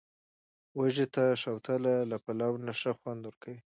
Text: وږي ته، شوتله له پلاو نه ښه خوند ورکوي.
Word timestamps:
وږي 0.77 1.05
ته، 1.15 1.23
شوتله 1.41 1.93
له 2.11 2.17
پلاو 2.25 2.53
نه 2.65 2.73
ښه 2.79 2.91
خوند 2.99 3.21
ورکوي. 3.25 3.59